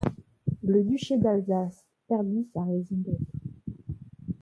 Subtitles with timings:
[0.63, 3.37] Le duché d'Alsace perdit sa raison d'être.